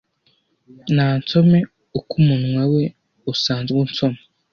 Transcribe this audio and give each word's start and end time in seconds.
Nansome 0.95 1.59
uko 1.97 2.11
umunwa 2.21 2.61
we 2.73 2.83
usanzwe 3.33 3.75
unsoma! 3.83 4.19